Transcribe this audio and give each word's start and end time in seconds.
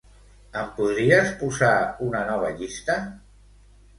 Em 0.61 0.71
podries 0.77 1.29
posar 1.41 1.75
una 2.07 2.23
nova 2.31 2.51
llista? 2.61 2.95